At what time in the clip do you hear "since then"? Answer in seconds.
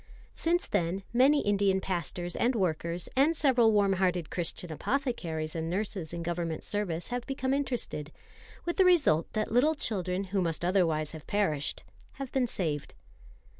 0.33-1.03